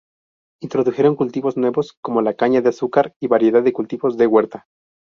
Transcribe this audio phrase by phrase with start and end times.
[0.63, 4.65] Introdujeron cultivos nuevos como la caña de azúcar y variedad de cultivos de huerta.